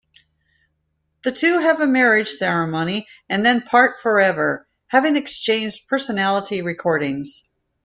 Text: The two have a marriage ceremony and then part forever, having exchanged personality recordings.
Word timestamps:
The 1.23 1.31
two 1.31 1.59
have 1.59 1.79
a 1.79 1.85
marriage 1.85 2.29
ceremony 2.29 3.05
and 3.29 3.45
then 3.45 3.61
part 3.61 4.01
forever, 4.01 4.67
having 4.87 5.15
exchanged 5.15 5.87
personality 5.87 6.63
recordings. 6.63 7.47